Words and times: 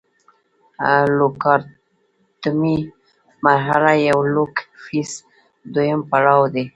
لوګارتمي 1.17 2.75
مرحله 3.43 3.91
یا 4.05 4.13
لوګ 4.35 4.53
فیز 4.83 5.11
دویم 5.73 5.99
پړاو 6.09 6.43
دی. 6.53 6.65